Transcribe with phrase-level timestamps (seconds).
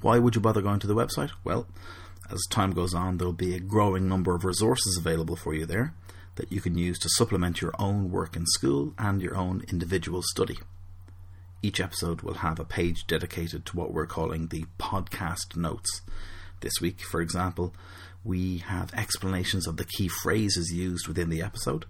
[0.03, 1.31] Why would you bother going to the website?
[1.45, 1.65] Well,
[2.29, 5.65] as time goes on, there will be a growing number of resources available for you
[5.65, 5.93] there
[6.35, 10.21] that you can use to supplement your own work in school and your own individual
[10.21, 10.57] study.
[11.61, 16.01] Each episode will have a page dedicated to what we're calling the podcast notes.
[16.59, 17.73] This week, for example,
[18.25, 21.85] we have explanations of the key phrases used within the episode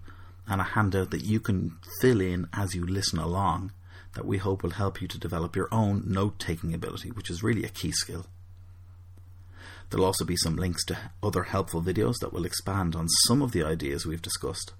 [0.46, 3.72] and a handout that you can fill in as you listen along
[4.14, 7.42] that we hope will help you to develop your own note taking ability, which is
[7.42, 8.26] really a key skill.
[9.90, 13.52] There'll also be some links to other helpful videos that will expand on some of
[13.52, 14.72] the ideas we've discussed.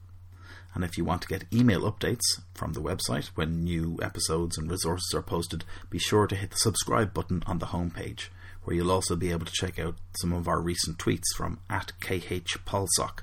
[0.75, 4.69] And if you want to get email updates from the website when new episodes and
[4.69, 8.29] resources are posted, be sure to hit the subscribe button on the homepage,
[8.65, 11.93] where you'll also be able to check out some of our recent tweets from at
[12.01, 13.21] KHPolSoc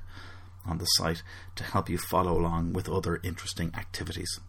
[0.64, 1.22] on the site
[1.56, 4.40] to help you follow along with other interesting activities.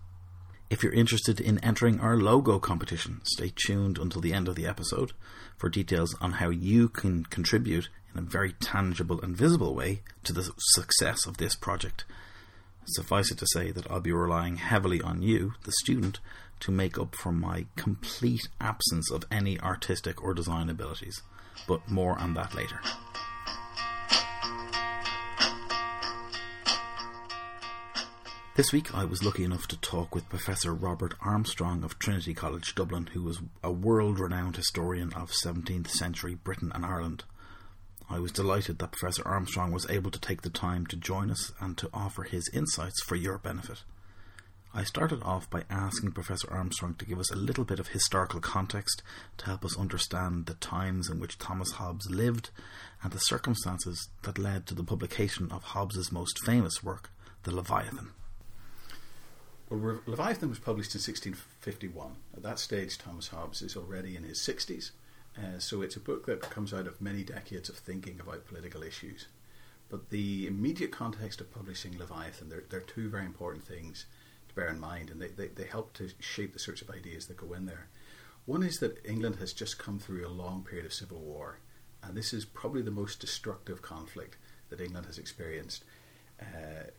[0.74, 4.66] If you're interested in entering our logo competition, stay tuned until the end of the
[4.66, 5.12] episode
[5.56, 10.34] for details on how you can contribute in a very tangible and visible way to
[10.34, 12.06] the success of this project.
[12.86, 16.20] Suffice it to say that I'll be relying heavily on you, the student,
[16.62, 21.22] to make up for my complete absence of any artistic or design abilities.
[21.68, 22.80] But more on that later.
[28.56, 32.76] This week I was lucky enough to talk with Professor Robert Armstrong of Trinity College
[32.76, 37.24] Dublin, who was a world renowned historian of 17th century Britain and Ireland.
[38.12, 41.52] I was delighted that Professor Armstrong was able to take the time to join us
[41.60, 43.82] and to offer his insights for your benefit.
[44.72, 48.40] I started off by asking Professor Armstrong to give us a little bit of historical
[48.40, 49.02] context
[49.38, 52.52] to help us understand the times in which Thomas Hobbes lived
[53.02, 57.10] and the circumstances that led to the publication of Hobbes's most famous work,
[57.46, 58.12] The Leviathan.
[59.74, 62.18] Well, Leviathan was published in 1651.
[62.38, 64.92] At that stage, Thomas Hobbes is already in his 60s,
[65.36, 68.84] uh, so it's a book that comes out of many decades of thinking about political
[68.84, 69.30] issues.
[69.90, 74.06] But the immediate context of publishing Leviathan, there, there are two very important things
[74.48, 77.26] to bear in mind, and they, they, they help to shape the sorts of ideas
[77.26, 77.88] that go in there.
[78.46, 81.58] One is that England has just come through a long period of civil war,
[82.04, 84.38] and this is probably the most destructive conflict
[84.70, 85.84] that England has experienced.
[86.40, 86.92] Uh,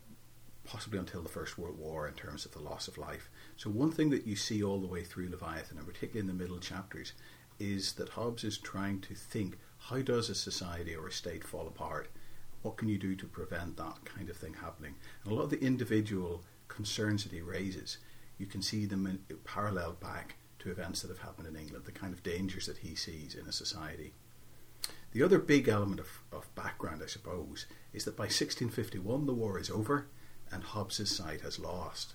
[0.65, 3.31] possibly until the First World War in terms of the loss of life.
[3.57, 6.43] So, one thing that you see all the way through Leviathan, and particularly in the
[6.43, 7.13] middle chapters,
[7.59, 11.67] is that Hobbes is trying to think how does a society or a state fall
[11.67, 12.11] apart?
[12.63, 14.95] What can you do to prevent that kind of thing happening?
[15.23, 17.99] And a lot of the individual concerns that he raises,
[18.39, 21.93] you can see them in, parallel back to events that have happened in England, the
[21.93, 24.15] kind of dangers that he sees in a society.
[25.13, 29.59] The other big element of, of background, I suppose, is that by 1651 the war
[29.59, 30.07] is over
[30.51, 32.15] and Hobbes's side has lost.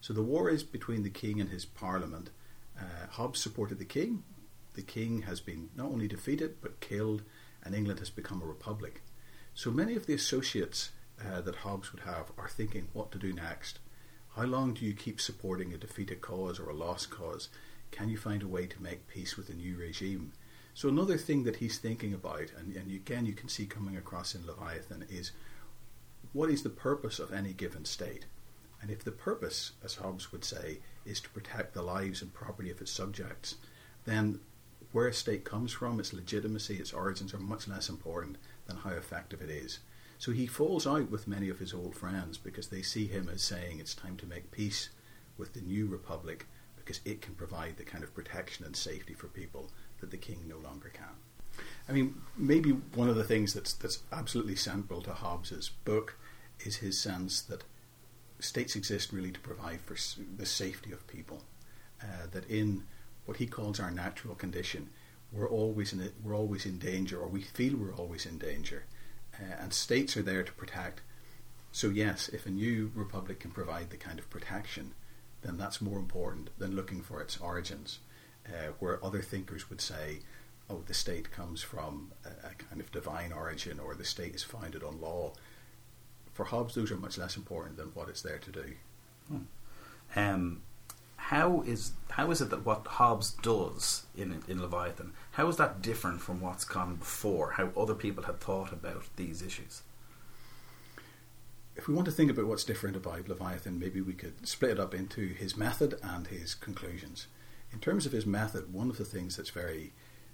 [0.00, 2.30] So the war is between the king and his parliament.
[2.78, 4.22] Uh, Hobbes supported the king.
[4.74, 7.22] The king has been not only defeated but killed,
[7.62, 9.02] and England has become a republic.
[9.54, 13.32] So many of the associates uh, that Hobbes would have are thinking what to do
[13.32, 13.78] next.
[14.36, 17.48] How long do you keep supporting a defeated cause or a lost cause?
[17.90, 20.32] Can you find a way to make peace with a new regime?
[20.74, 24.34] So another thing that he's thinking about, and, and again you can see coming across
[24.34, 25.32] in Leviathan, is
[26.36, 28.26] what is the purpose of any given state?
[28.82, 32.70] And if the purpose, as Hobbes would say, is to protect the lives and property
[32.70, 33.54] of its subjects,
[34.04, 34.40] then
[34.92, 38.36] where a state comes from, its legitimacy, its origins are much less important
[38.66, 39.78] than how effective it is.
[40.18, 43.40] So he falls out with many of his old friends because they see him as
[43.40, 44.90] saying it's time to make peace
[45.38, 46.46] with the new republic
[46.76, 49.70] because it can provide the kind of protection and safety for people
[50.00, 51.64] that the king no longer can.
[51.88, 56.18] I mean, maybe one of the things that's that's absolutely central to Hobbes's book
[56.60, 57.64] is his sense that
[58.38, 59.96] states exist really to provide for
[60.36, 61.42] the safety of people.
[62.02, 62.84] Uh, that in
[63.24, 64.90] what he calls our natural condition,
[65.32, 68.84] we're always in we're always in danger, or we feel we're always in danger,
[69.34, 71.00] uh, and states are there to protect.
[71.72, 74.94] So yes, if a new republic can provide the kind of protection,
[75.42, 77.98] then that's more important than looking for its origins,
[78.46, 80.20] uh, where other thinkers would say,
[80.70, 84.42] "Oh, the state comes from a, a kind of divine origin, or the state is
[84.42, 85.32] founded on law."
[86.36, 88.74] For Hobbes, those are much less important than what it's there to do.
[89.28, 89.38] Hmm.
[90.14, 90.62] Um,
[91.16, 95.82] how is how is it that what Hobbes does in in Leviathan how is that
[95.82, 97.52] different from what's gone before?
[97.52, 99.82] How other people had thought about these issues?
[101.74, 104.80] If we want to think about what's different about Leviathan, maybe we could split it
[104.80, 107.26] up into his method and his conclusions.
[107.70, 109.92] In terms of his method, one of the things that's very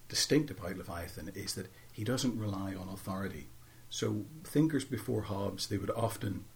[0.09, 3.49] distinct about Leviathan is that he doesn't rely on authority.
[3.93, 6.47] So thinkers before Hobbes, they would often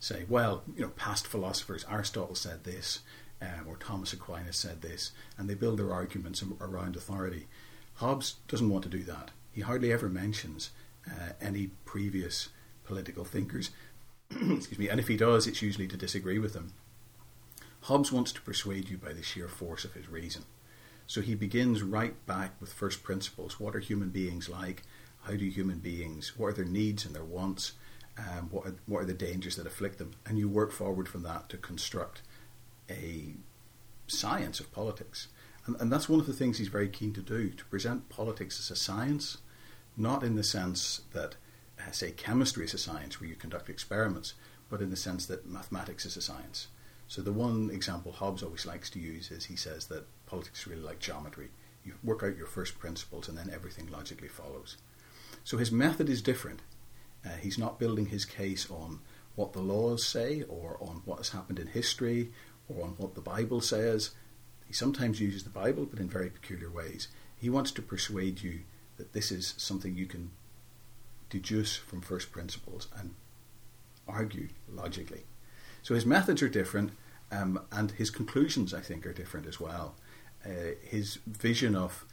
[0.00, 2.98] say, well, you know, past philosophers, Aristotle said this,
[3.40, 7.46] um, or Thomas Aquinas said this, and they build their arguments around authority.
[7.94, 9.30] Hobbes doesn't want to do that.
[9.52, 10.70] He hardly ever mentions
[11.06, 12.48] uh, any previous
[12.82, 13.70] political thinkers.
[14.30, 16.72] Excuse me, and if he does, it's usually to disagree with them.
[17.82, 20.42] Hobbes wants to persuade you by the sheer force of his reason.
[21.06, 23.60] So he begins right back with first principles.
[23.60, 24.82] What are human beings like?
[25.28, 27.72] How do human beings, what are their needs and their wants?
[28.16, 30.12] Um, what, are, what are the dangers that afflict them?
[30.24, 32.22] And you work forward from that to construct
[32.88, 33.34] a
[34.06, 35.28] science of politics.
[35.66, 38.58] And, and that's one of the things he's very keen to do to present politics
[38.58, 39.36] as a science,
[39.98, 41.34] not in the sense that,
[41.78, 44.32] uh, say, chemistry is a science where you conduct experiments,
[44.70, 46.68] but in the sense that mathematics is a science.
[47.06, 50.66] So the one example Hobbes always likes to use is he says that politics is
[50.66, 51.50] really like geometry.
[51.84, 54.78] You work out your first principles and then everything logically follows.
[55.48, 56.60] So his method is different.
[57.24, 59.00] Uh, he's not building his case on
[59.34, 62.32] what the laws say or on what has happened in history
[62.68, 64.10] or on what the Bible says.
[64.66, 67.08] He sometimes uses the Bible, but in very peculiar ways.
[67.34, 68.60] He wants to persuade you
[68.98, 70.32] that this is something you can
[71.30, 73.14] deduce from first principles and
[74.06, 75.24] argue logically.
[75.82, 76.92] So his methods are different,
[77.32, 79.94] um, and his conclusions, I think, are different as well.
[80.44, 82.04] Uh, his vision of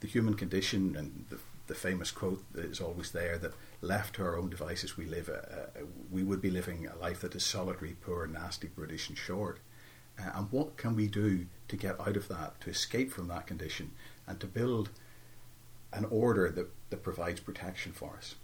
[0.00, 1.38] the human condition and the,
[1.68, 5.28] the, famous quote that is always there that left to our own devices, we live
[5.28, 9.16] a, a, we would be living a life that is solitary, poor, nasty, brutish, and
[9.16, 9.60] short.
[10.18, 13.46] Uh, and what can we do to get out of that, to escape from that
[13.46, 13.92] condition,
[14.26, 14.90] and to build
[15.92, 18.34] an order that, that provides protection for us?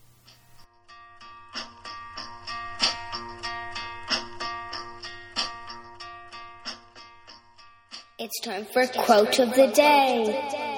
[8.16, 10.73] It's time for Quote of the Day.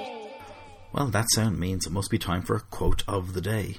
[0.97, 3.77] Well, that sound means it must be time for a Quote of the Day.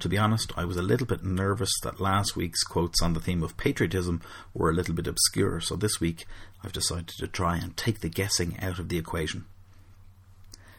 [0.00, 3.20] To be honest, I was a little bit nervous that last week's quotes on the
[3.20, 4.20] theme of patriotism
[4.52, 6.26] were a little bit obscure, so this week
[6.64, 9.44] I've decided to try and take the guessing out of the equation.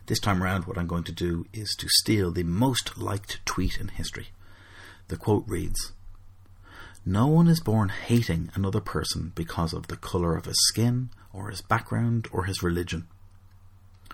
[0.08, 3.80] This time around, what I'm going to do is to steal the most liked tweet
[3.80, 4.32] in history.
[5.08, 5.94] The quote reads
[7.06, 11.52] No one is born hating another person because of the colour of his skin, or
[11.52, 13.08] his background, or his religion.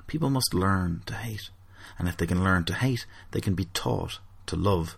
[0.09, 1.51] People must learn to hate,
[1.99, 4.17] and if they can learn to hate, they can be taught
[4.47, 4.97] to love,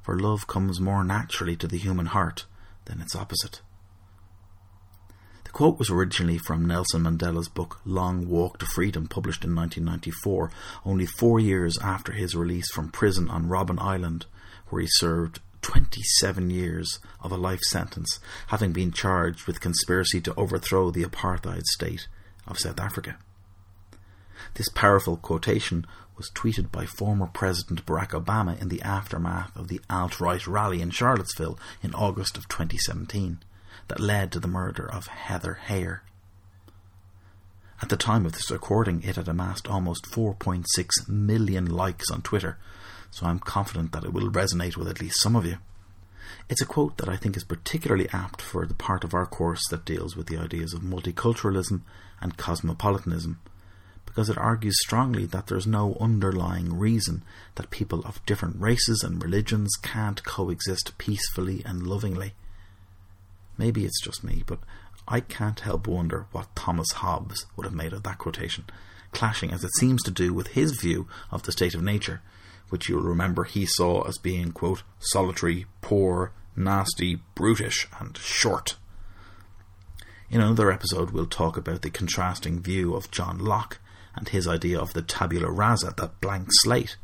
[0.00, 2.46] for love comes more naturally to the human heart
[2.84, 3.62] than its opposite.
[5.42, 10.52] The quote was originally from Nelson Mandela's book Long Walk to Freedom, published in 1994,
[10.86, 14.26] only four years after his release from prison on Robben Island,
[14.68, 20.34] where he served 27 years of a life sentence, having been charged with conspiracy to
[20.36, 22.06] overthrow the apartheid state
[22.46, 23.16] of South Africa.
[24.54, 25.86] This powerful quotation
[26.16, 30.82] was tweeted by former President Barack Obama in the aftermath of the alt right rally
[30.82, 33.38] in Charlottesville in August of 2017
[33.86, 36.00] that led to the murder of Heather Heyer.
[37.80, 40.64] At the time of this recording, it had amassed almost 4.6
[41.08, 42.58] million likes on Twitter,
[43.10, 45.58] so I'm confident that it will resonate with at least some of you.
[46.48, 49.62] It's a quote that I think is particularly apt for the part of our course
[49.70, 51.82] that deals with the ideas of multiculturalism
[52.20, 53.38] and cosmopolitanism
[54.18, 57.22] because it argues strongly that there's no underlying reason
[57.54, 62.32] that people of different races and religions can't coexist peacefully and lovingly.
[63.56, 64.58] Maybe it's just me, but
[65.06, 68.64] I can't help wonder what Thomas Hobbes would have made of that quotation,
[69.12, 72.20] clashing as it seems to do with his view of the state of nature,
[72.70, 78.78] which you'll remember he saw as being, quote, solitary, poor, nasty, brutish, and short.
[80.28, 83.78] In another episode, we'll talk about the contrasting view of John Locke
[84.14, 86.96] and his idea of the tabula rasa, that blank slate,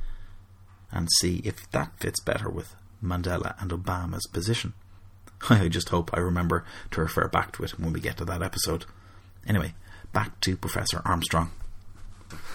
[0.90, 4.74] and see if that fits better with Mandela and Obama's position.
[5.50, 8.42] I just hope I remember to refer back to it when we get to that
[8.42, 8.86] episode.
[9.46, 9.74] Anyway,
[10.12, 11.50] back to Professor Armstrong.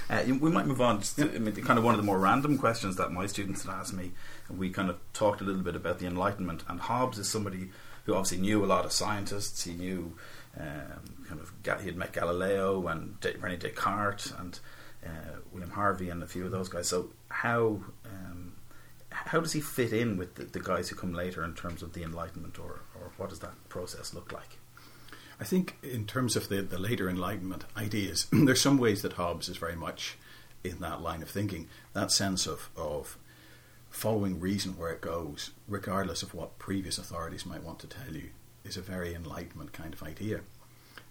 [0.10, 2.58] Uh, we might move on to I mean, kind of one of the more random
[2.58, 4.12] questions that my students had asked me.
[4.50, 7.70] We kind of talked a little bit about the Enlightenment, and Hobbes is somebody
[8.10, 9.64] who obviously knew a lot of scientists.
[9.64, 10.16] He knew
[10.60, 14.60] um, kind of he had met Galileo and Rene Descartes and
[15.06, 16.90] uh, William Harvey and a few of those guys.
[16.90, 18.54] So how um,
[19.12, 21.94] how does he fit in with the, the, guys who come later in terms of
[21.94, 24.58] the Enlightenment, or or what does that process look like?
[25.40, 29.50] I think in terms of the, the later Enlightenment ideas, there's some ways that Hobbes
[29.50, 30.18] is very much
[30.64, 31.68] in that line of thinking.
[31.94, 33.18] That sense of, of
[33.90, 38.30] following reason where it goes, regardless of what previous authorities might want to tell you,
[38.64, 40.42] is a very Enlightenment kind of idea.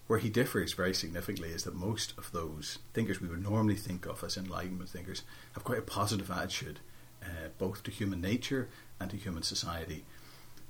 [0.07, 4.07] Where he differs very significantly is that most of those thinkers we would normally think
[4.07, 6.81] of as Enlightenment thinkers have quite a positive attitude,
[7.23, 8.69] uh, both to human nature
[8.99, 10.05] and to human society.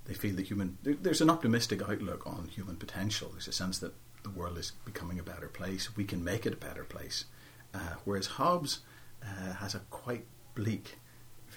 [0.07, 3.29] They feel that human there's an optimistic outlook on human potential.
[3.31, 5.97] There's a sense that the world is becoming a better place.
[5.97, 7.27] We can make it a better place.
[7.75, 8.81] Uh, whereas Hobbes
[9.23, 10.25] uh, has a quite
[10.55, 10.97] bleak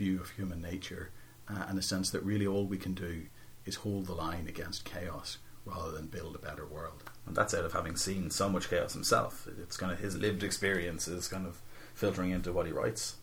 [0.02, 1.12] view of human nature
[1.48, 3.24] uh, and a sense that really all we can do
[3.66, 7.04] is hold the line against chaos rather than build a better world.
[7.28, 9.48] And that's out of having seen so much chaos himself.
[9.62, 11.62] It's kind of his lived experience is kind of
[11.94, 13.18] filtering into what he writes.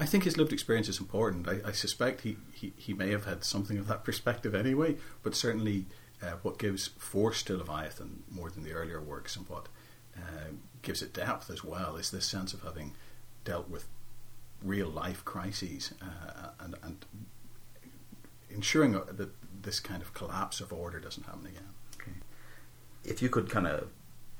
[0.00, 1.48] I think his lived experience is important.
[1.48, 5.36] I, I suspect he, he, he may have had something of that perspective anyway, but
[5.36, 5.86] certainly
[6.20, 9.68] uh, what gives force to Leviathan more than the earlier works and what
[10.16, 10.50] uh,
[10.82, 12.94] gives it depth as well is this sense of having
[13.44, 13.86] dealt with
[14.62, 17.04] real life crises uh, and, and
[18.50, 19.30] ensuring that
[19.62, 21.68] this kind of collapse of order doesn't happen again.
[22.00, 22.18] Okay.
[23.04, 23.88] If you could kind of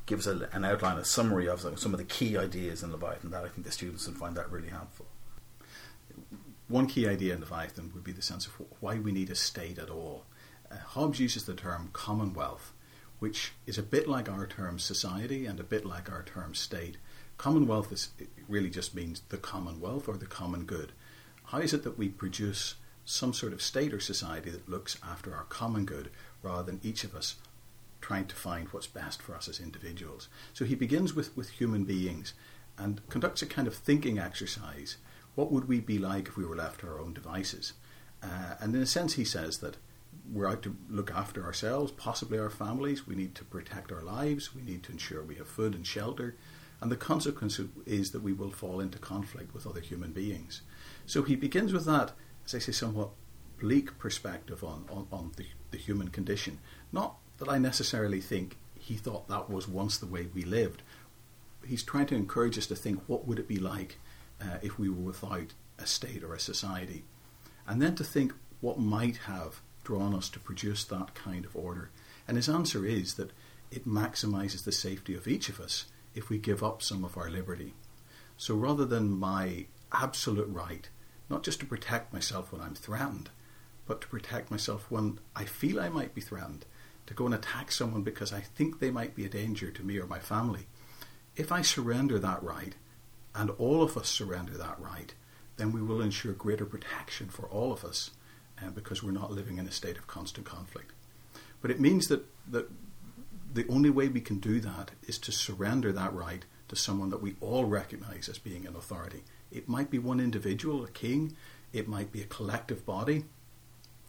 [0.06, 3.30] give us a, an outline, a summary of some of the key ideas in Leviathan,
[3.30, 5.06] that I think the students would find that really helpful.
[6.68, 9.78] One key idea in Leviathan would be the sense of why we need a state
[9.78, 10.24] at all.
[10.70, 12.72] Uh, Hobbes uses the term commonwealth,
[13.18, 16.96] which is a bit like our term society and a bit like our term state.
[17.38, 18.10] Commonwealth is,
[18.48, 20.92] really just means the commonwealth or the common good.
[21.44, 25.34] How is it that we produce some sort of state or society that looks after
[25.34, 26.10] our common good
[26.42, 27.36] rather than each of us
[28.00, 30.28] trying to find what's best for us as individuals?
[30.52, 32.34] So he begins with, with human beings
[32.78, 34.96] and conducts a kind of thinking exercise.
[35.34, 37.74] What would we be like if we were left to our own devices?
[38.22, 39.76] Uh, and in a sense, he says that
[40.32, 43.06] we're out to look after ourselves, possibly our families.
[43.06, 44.54] We need to protect our lives.
[44.54, 46.36] We need to ensure we have food and shelter.
[46.80, 50.60] And the consequence is that we will fall into conflict with other human beings.
[51.06, 52.12] So he begins with that,
[52.44, 53.10] as I say, somewhat
[53.58, 56.58] bleak perspective on, on, on the, the human condition.
[56.92, 60.82] Not that I necessarily think he thought that was once the way we lived.
[61.66, 63.98] He's trying to encourage us to think what would it be like
[64.40, 67.04] uh, if we were without a state or a society.
[67.66, 71.90] And then to think what might have drawn us to produce that kind of order.
[72.28, 73.32] And his answer is that
[73.70, 75.86] it maximizes the safety of each of us
[76.16, 77.74] if we give up some of our liberty.
[78.36, 80.88] So rather than my absolute right,
[81.30, 83.30] not just to protect myself when I'm threatened,
[83.86, 86.64] but to protect myself when I feel I might be threatened,
[87.06, 89.98] to go and attack someone because I think they might be a danger to me
[89.98, 90.66] or my family.
[91.36, 92.74] If I surrender that right,
[93.34, 95.14] and all of us surrender that right,
[95.56, 98.10] then we will ensure greater protection for all of us
[98.62, 100.92] uh, because we're not living in a state of constant conflict.
[101.60, 102.68] But it means that, that
[103.56, 107.22] the only way we can do that is to surrender that right to someone that
[107.22, 109.22] we all recognize as being an authority.
[109.50, 111.34] It might be one individual, a king,
[111.72, 113.24] it might be a collective body,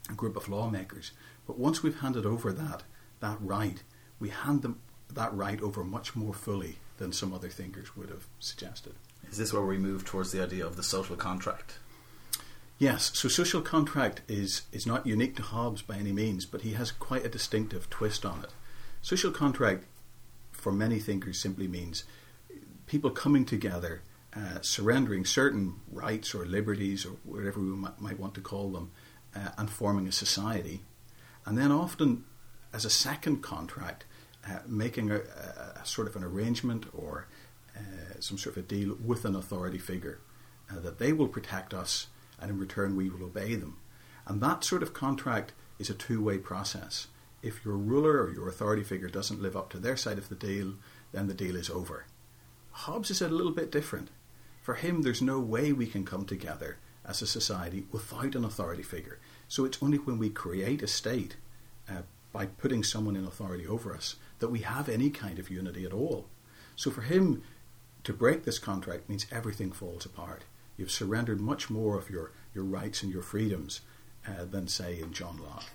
[0.09, 1.11] a group of lawmakers.
[1.45, 2.83] But once we've handed over that,
[3.21, 3.81] that right,
[4.19, 4.81] we hand them
[5.13, 8.95] that right over much more fully than some other thinkers would have suggested.
[9.31, 11.79] Is this where we move towards the idea of the social contract?
[12.79, 16.73] Yes, so social contract is, is not unique to Hobbes by any means, but he
[16.73, 18.51] has quite a distinctive twist on it.
[19.07, 19.85] Social contract,
[20.51, 22.03] for many thinkers, simply means
[22.87, 24.01] people coming together,
[24.35, 28.91] uh, surrendering certain rights or liberties or whatever we might, might want to call them,
[29.33, 30.81] uh, and forming a society.
[31.45, 32.25] And then often,
[32.73, 34.03] as a second contract,
[34.45, 37.29] uh, making a, a, sort of an arrangement or
[37.77, 40.19] uh, some sort of a deal with an authority figure
[40.69, 42.07] uh, that they will protect us
[42.41, 43.77] and in return we will obey them.
[44.25, 47.07] And that sort of contract is a two way process.
[47.41, 50.35] If your ruler or your authority figure doesn't live up to their side of the
[50.35, 50.73] deal,
[51.11, 52.05] then the deal is over.
[52.71, 54.09] Hobbes is a little bit different.
[54.61, 58.83] For him, there's no way we can come together as a society without an authority
[58.83, 59.19] figure.
[59.47, 61.37] So it's only when we create a state
[61.89, 62.01] uh,
[62.33, 65.93] by putting someone in authority over us that we have any kind of unity at
[65.93, 66.27] all.
[66.75, 67.43] So for him,
[68.03, 70.43] to break this contract means everything falls apart.
[70.75, 73.81] You've surrendered much more of your, your rights and your freedoms
[74.27, 75.65] uh, than, say, in John Locke.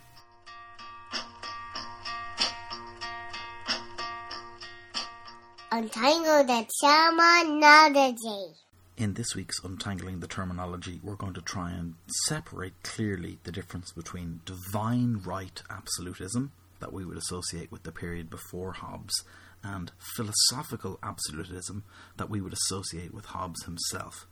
[5.74, 8.52] Untangle the terminology.
[8.98, 11.94] In this week's Untangling the Terminology, we're going to try and
[12.26, 18.28] separate clearly the difference between divine right absolutism, that we would associate with the period
[18.28, 19.24] before Hobbes,
[19.64, 21.84] and philosophical absolutism,
[22.18, 24.26] that we would associate with Hobbes himself.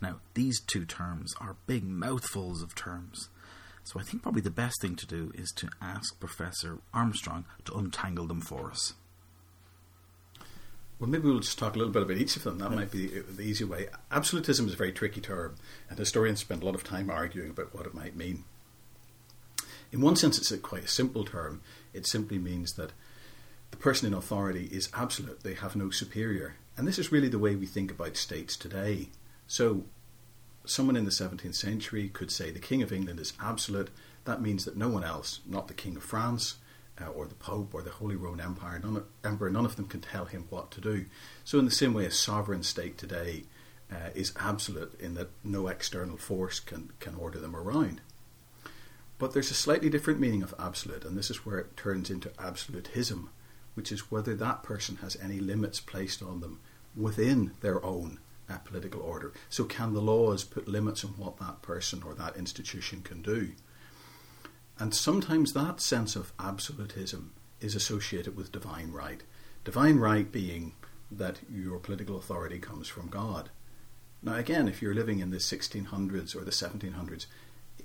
[0.00, 3.30] Now, these two terms are big mouthfuls of terms.
[3.82, 7.74] So I think probably the best thing to do is to ask Professor Armstrong to
[7.74, 8.94] untangle them for us.
[10.98, 12.58] Well, maybe we'll just talk a little bit about each of them.
[12.58, 13.88] That might be uh, the easy way.
[14.12, 15.56] Absolutism is a very tricky term,
[15.90, 18.44] and historians spend a lot of time arguing about what it might mean.
[19.90, 21.62] In one sense, it's a quite a simple term.
[21.92, 22.92] It simply means that
[23.70, 26.54] the person in authority is absolute, they have no superior.
[26.76, 29.08] And this is really the way we think about states today.
[29.46, 29.84] So,
[30.64, 33.90] someone in the 17th century could say the King of England is absolute.
[34.24, 36.56] That means that no one else, not the King of France,
[37.00, 39.86] uh, or the Pope or the Holy Roman Empire, none of, Emperor, none of them
[39.86, 41.06] can tell him what to do.
[41.44, 43.44] So, in the same way, a sovereign state today
[43.90, 48.00] uh, is absolute in that no external force can, can order them around.
[49.18, 52.32] But there's a slightly different meaning of absolute, and this is where it turns into
[52.38, 53.30] absolutism,
[53.74, 56.60] which is whether that person has any limits placed on them
[56.96, 59.32] within their own uh, political order.
[59.48, 63.52] So, can the laws put limits on what that person or that institution can do?
[64.78, 69.22] And sometimes that sense of absolutism is associated with divine right.
[69.64, 70.72] Divine right being
[71.10, 73.50] that your political authority comes from God.
[74.22, 77.26] Now, again, if you're living in the 1600s or the 1700s,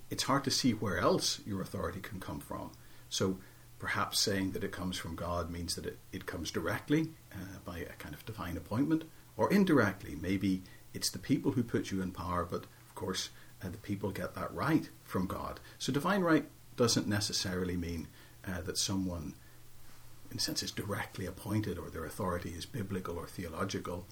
[0.09, 2.71] it's hard to see where else your authority can come from.
[3.09, 3.37] So
[3.77, 7.79] perhaps saying that it comes from God means that it, it comes directly uh, by
[7.79, 9.03] a kind of divine appointment,
[9.37, 10.17] or indirectly.
[10.19, 13.29] Maybe it's the people who put you in power, but of course,
[13.63, 15.59] uh, the people get that right from God.
[15.77, 16.45] So divine right
[16.79, 18.07] doesn't necessarily mean
[18.47, 19.33] uh, that someone,
[20.31, 24.05] in a sense, is directly appointed or their authority is biblical or theological.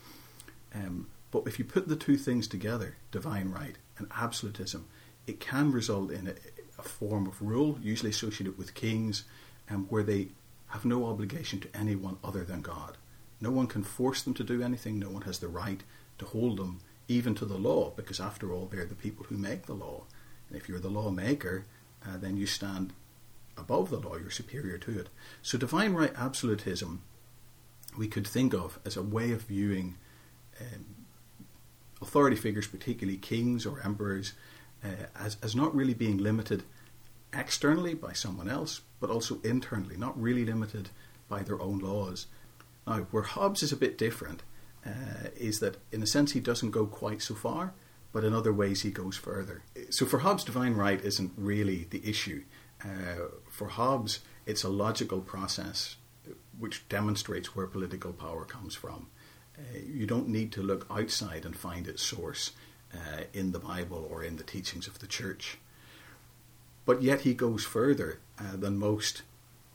[0.75, 4.85] Um, but if you put the two things together, divine right and absolutism,
[5.25, 6.33] it can result in a,
[6.77, 9.23] a form of rule, usually associated with kings,
[9.69, 10.27] um, where they
[10.67, 12.97] have no obligation to anyone other than God.
[13.39, 15.83] No one can force them to do anything, no one has the right
[16.17, 19.67] to hold them even to the law, because after all, they're the people who make
[19.67, 20.03] the law.
[20.49, 21.63] And if you're the lawmaker,
[22.07, 22.93] uh, then you stand
[23.57, 25.09] above the law, you're superior to it.
[25.41, 27.01] So, divine right absolutism
[27.97, 29.95] we could think of as a way of viewing
[30.61, 30.85] um,
[32.01, 34.33] authority figures, particularly kings or emperors,
[34.83, 36.63] uh, as, as not really being limited
[37.33, 40.89] externally by someone else, but also internally, not really limited
[41.27, 42.27] by their own laws.
[42.85, 44.43] Now, where Hobbes is a bit different
[44.85, 47.73] uh, is that, in a sense, he doesn't go quite so far
[48.11, 49.63] but in other ways he goes further.
[49.89, 52.43] So for Hobbes, divine right isn't really the issue.
[52.83, 55.97] Uh, for Hobbes, it's a logical process
[56.57, 59.07] which demonstrates where political power comes from.
[59.57, 62.51] Uh, you don't need to look outside and find its source
[62.93, 65.57] uh, in the Bible or in the teachings of the church.
[66.85, 69.23] But yet he goes further uh, than most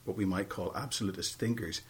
[0.04, 1.82] what we might call absolutist thinkers.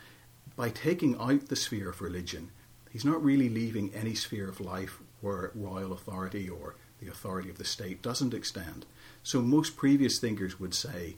[0.56, 2.50] By taking out the sphere of religion,
[2.90, 7.58] he's not really leaving any sphere of life where royal authority or the authority of
[7.58, 8.84] the state doesn't extend.
[9.22, 11.16] So most previous thinkers would say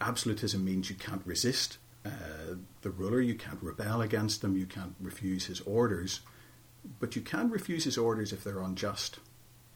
[0.00, 4.94] absolutism means you can't resist uh, the ruler, you can't rebel against them, you can't
[5.00, 6.20] refuse his orders,
[7.00, 9.18] but you can refuse his orders if they're unjust.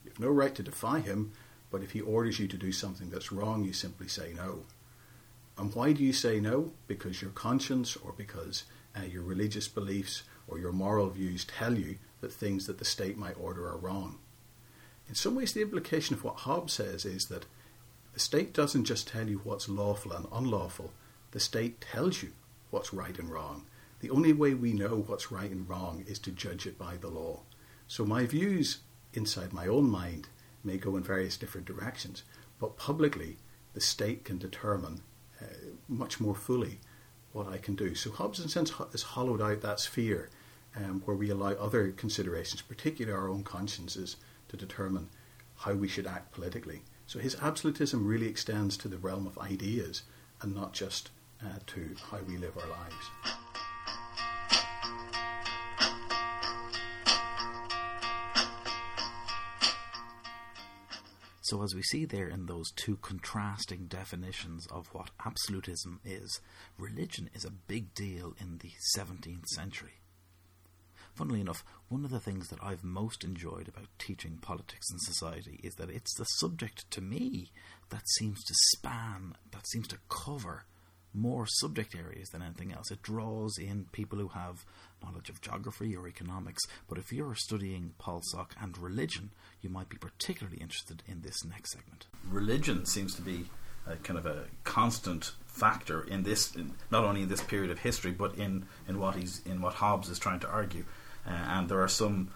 [0.04, 1.32] You have no right to defy him,
[1.70, 4.60] but if he orders you to do something that's wrong, you simply say no.
[5.58, 6.72] And why do you say no?
[6.86, 8.64] Because your conscience or because
[8.96, 13.18] uh, your religious beliefs or your moral views tell you that things that the state
[13.18, 14.18] might order are wrong.
[15.08, 17.44] In some ways, the implication of what Hobbes says is that
[18.14, 20.92] the state doesn't just tell you what's lawful and unlawful,
[21.32, 22.32] the state tells you
[22.70, 23.66] what's right and wrong.
[24.00, 27.08] The only way we know what's right and wrong is to judge it by the
[27.08, 27.40] law.
[27.88, 28.78] So my views
[29.12, 30.28] inside my own mind
[30.64, 32.22] may go in various different directions,
[32.58, 33.36] but publicly,
[33.74, 35.02] the state can determine
[35.40, 35.46] uh,
[35.88, 36.78] much more fully
[37.32, 37.94] what I can do.
[37.94, 40.30] So Hobbes, in a sense, has hollowed out that sphere
[40.76, 44.16] um, where we allow other considerations, particularly our own consciences,
[44.48, 45.08] to determine
[45.56, 46.82] how we should act politically.
[47.06, 50.02] So his absolutism really extends to the realm of ideas
[50.40, 51.10] and not just
[51.42, 53.32] uh, to how we live our lives.
[61.52, 66.40] So, as we see there in those two contrasting definitions of what absolutism is,
[66.78, 70.01] religion is a big deal in the 17th century.
[71.14, 75.60] Funnily enough, one of the things that I've most enjoyed about teaching politics and society
[75.62, 77.50] is that it's the subject to me
[77.90, 80.64] that seems to span, that seems to cover
[81.14, 82.90] more subject areas than anything else.
[82.90, 84.64] It draws in people who have
[85.02, 89.98] knowledge of geography or economics, but if you're studying PolSoc and religion, you might be
[89.98, 92.06] particularly interested in this next segment.
[92.26, 93.50] Religion seems to be
[93.86, 97.80] a kind of a constant factor in this, in, not only in this period of
[97.80, 100.84] history, but in, in what he's in what Hobbes is trying to argue.
[101.26, 102.30] Uh, and there are some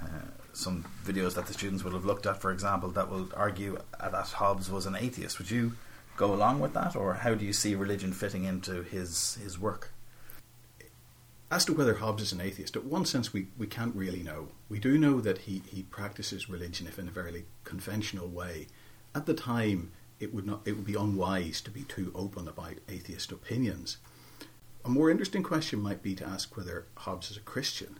[0.00, 0.06] uh,
[0.52, 4.12] some videos that the students will have looked at, for example, that will argue that
[4.12, 5.38] Hobbes was an atheist.
[5.38, 5.74] Would you
[6.16, 9.92] go along with that, or how do you see religion fitting into his his work?
[11.50, 14.48] as to whether Hobbes is an atheist, in one sense, we, we can't really know.
[14.68, 18.66] We do know that he, he practices religion, if in a very conventional way.
[19.14, 22.74] At the time, it would not it would be unwise to be too open about
[22.88, 23.98] atheist opinions.
[24.84, 27.98] A more interesting question might be to ask whether Hobbes is a Christian,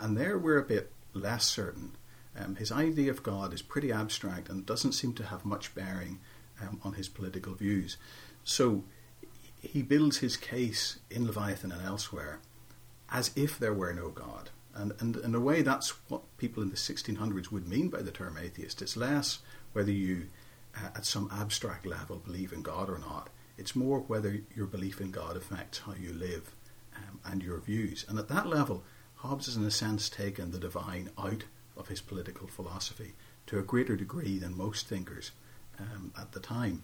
[0.00, 1.92] and there we're a bit less certain.
[2.38, 6.20] Um, his idea of God is pretty abstract and doesn't seem to have much bearing
[6.60, 7.96] um, on his political views.
[8.44, 8.84] So
[9.60, 12.40] he builds his case in Leviathan and elsewhere
[13.10, 14.50] as if there were no God.
[14.74, 18.12] And, and in a way, that's what people in the 1600s would mean by the
[18.12, 18.80] term atheist.
[18.80, 19.40] It's less
[19.72, 20.28] whether you,
[20.76, 23.28] uh, at some abstract level, believe in God or not.
[23.58, 26.54] It's more whether your belief in God affects how you live
[26.96, 28.06] um, and your views.
[28.08, 28.84] And at that level,
[29.22, 31.44] Hobbes has, in a sense, taken the divine out
[31.76, 33.12] of his political philosophy
[33.46, 35.32] to a greater degree than most thinkers
[35.78, 36.82] um, at the time.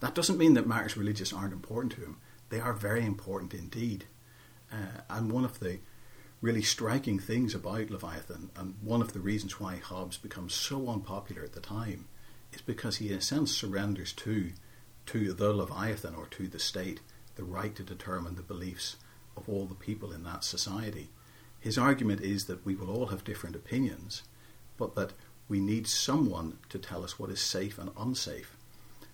[0.00, 2.16] That doesn't mean that matters religious aren't important to him.
[2.48, 4.06] They are very important indeed.
[4.72, 5.78] Uh, and one of the
[6.40, 11.44] really striking things about Leviathan, and one of the reasons why Hobbes becomes so unpopular
[11.44, 12.06] at the time,
[12.52, 14.50] is because he, in a sense, surrenders to
[15.06, 17.00] to the Leviathan or to the state
[17.36, 18.96] the right to determine the beliefs
[19.36, 21.08] of all the people in that society.
[21.60, 24.22] His argument is that we will all have different opinions,
[24.76, 25.12] but that
[25.48, 28.56] we need someone to tell us what is safe and unsafe.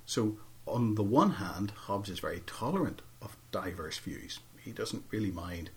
[0.06, 5.30] So, on the one hand, Hobbes is very tolerant of diverse views he doesn't really
[5.30, 5.70] mind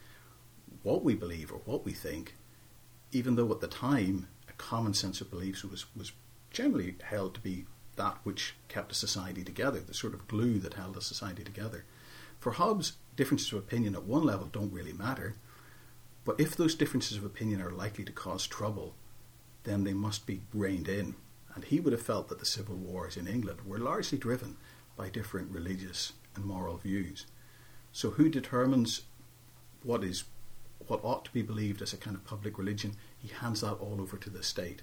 [0.83, 2.35] what we believe or what we think,
[3.11, 6.11] even though at the time a common sense of beliefs was, was
[6.51, 10.73] generally held to be that which kept a society together, the sort of glue that
[10.73, 11.85] held a society together.
[12.43, 15.35] For Hobbes, differences of opinion at one level don't really matter,
[16.25, 18.95] but if those differences of opinion are likely to cause trouble,
[19.63, 21.15] then they must be reined in.
[21.55, 24.57] And he would have felt that the civil wars in England were largely driven
[24.97, 27.25] by different religious and moral views.
[27.93, 29.03] So who determines
[29.81, 30.25] what is
[30.85, 32.97] what ought to be believed as a kind of public religion?
[33.17, 34.81] He hands that all over to the state.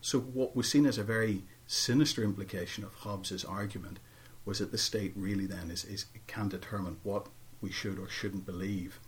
[0.00, 3.98] So what was seen as a very sinister implication of Hobbes's argument
[4.44, 7.26] was that the state really then is, is can determine what
[7.60, 8.98] we should or shouldn't believe.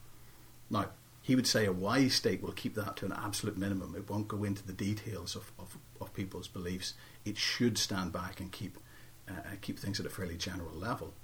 [0.70, 3.94] Now, he would say a wise state will keep that to an absolute minimum.
[3.96, 6.94] It won't go into the details of, of, of people's beliefs.
[7.24, 8.78] It should stand back and keep
[9.26, 11.14] uh, keep things at a fairly general level.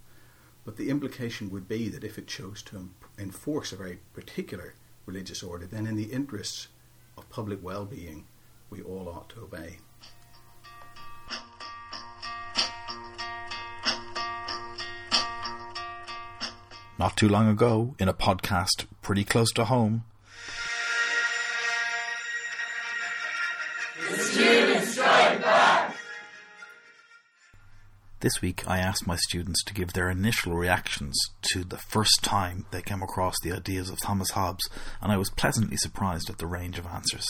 [0.64, 5.42] But the implication would be that if it chose to enforce a very particular religious
[5.42, 6.68] order, then in the interests
[7.18, 8.26] of public well being,
[8.70, 9.80] we all ought to obey.
[17.00, 20.04] Not too long ago, in a podcast pretty close to home,
[28.20, 31.18] This week, I asked my students to give their initial reactions
[31.54, 34.68] to the first time they came across the ideas of Thomas Hobbes,
[35.00, 37.26] and I was pleasantly surprised at the range of answers.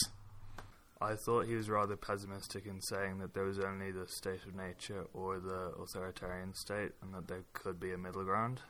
[1.00, 4.56] I thought he was rather pessimistic in saying that there was only the state of
[4.56, 8.62] nature or the authoritarian state, and that there could be a middle ground.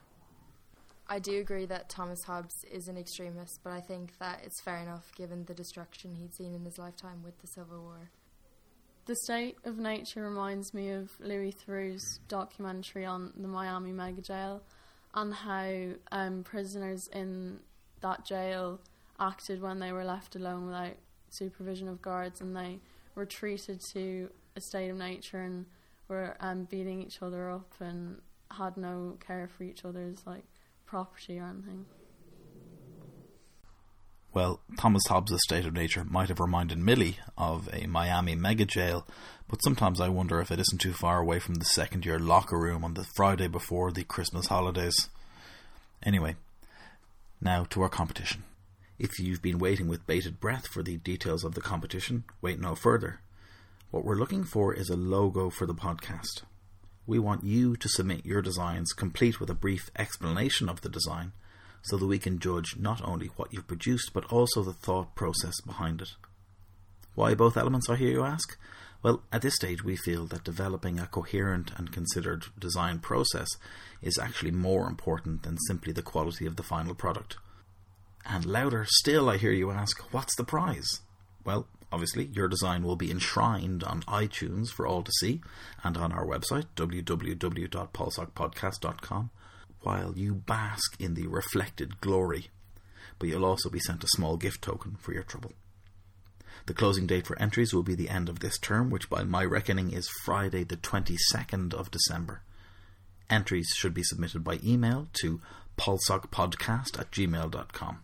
[1.13, 4.77] I do agree that Thomas Hobbes is an extremist, but I think that it's fair
[4.77, 8.11] enough given the destruction he'd seen in his lifetime with the Civil War.
[9.07, 14.63] The State of Nature reminds me of Louis Theroux's documentary on the Miami mega jail
[15.13, 17.59] and how um, prisoners in
[18.03, 18.79] that jail
[19.19, 20.95] acted when they were left alone without
[21.29, 22.79] supervision of guards and they
[23.17, 25.67] retreated to a state of nature and
[26.07, 28.19] were um, beating each other up and
[28.53, 30.45] had no care for each other's like
[30.91, 31.87] property or anything.
[34.35, 39.07] Well, Thomas Hobbes' state of nature might have reminded Millie of a Miami mega jail,
[39.49, 42.59] but sometimes I wonder if it isn't too far away from the second year locker
[42.59, 45.09] room on the Friday before the Christmas holidays.
[46.03, 46.37] Anyway,
[47.41, 48.45] now to our competition.
[48.99, 52.75] If you've been waiting with bated breath for the details of the competition, wait no
[52.75, 53.21] further.
[53.91, 56.43] What we're looking for is a logo for the podcast.
[57.07, 61.33] We want you to submit your designs complete with a brief explanation of the design
[61.83, 65.61] so that we can judge not only what you've produced but also the thought process
[65.63, 66.11] behind it.
[67.15, 68.57] Why both elements, I hear you ask?
[69.03, 73.49] Well, at this stage, we feel that developing a coherent and considered design process
[74.03, 77.37] is actually more important than simply the quality of the final product.
[78.27, 81.01] And louder still, I hear you ask, what's the prize?
[81.45, 85.41] Well, obviously, your design will be enshrined on iTunes for all to see
[85.83, 89.31] and on our website, www.polsocpodcast.com,
[89.83, 92.51] while you bask in the reflected glory.
[93.19, 95.53] But you'll also be sent a small gift token for your trouble.
[96.67, 99.45] The closing date for entries will be the end of this term, which by my
[99.45, 102.43] reckoning is Friday, the 22nd of December.
[103.29, 105.41] Entries should be submitted by email to
[105.79, 108.01] polsocpodcast at gmail.com.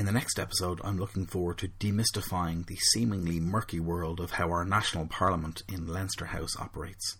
[0.00, 4.48] In the next episode, I'm looking forward to demystifying the seemingly murky world of how
[4.48, 7.18] our national parliament in Leinster House operates.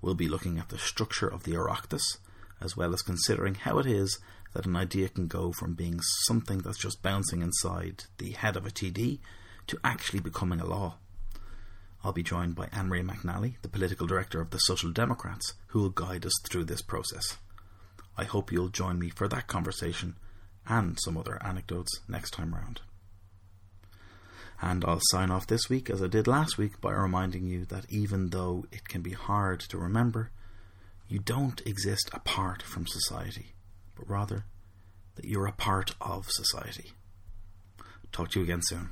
[0.00, 2.16] We'll be looking at the structure of the Oireachtas,
[2.62, 4.20] as well as considering how it is
[4.54, 8.64] that an idea can go from being something that's just bouncing inside the head of
[8.64, 9.18] a TD
[9.66, 10.94] to actually becoming a law.
[12.02, 15.80] I'll be joined by Anne Marie McNally, the political director of the Social Democrats, who
[15.80, 17.36] will guide us through this process.
[18.16, 20.16] I hope you'll join me for that conversation
[20.66, 22.80] and some other anecdotes next time round.
[24.60, 27.90] And I'll sign off this week as I did last week by reminding you that
[27.90, 30.30] even though it can be hard to remember,
[31.08, 33.54] you don't exist apart from society,
[33.94, 34.44] but rather
[35.16, 36.92] that you're a part of society.
[38.12, 38.90] Talk to you again soon.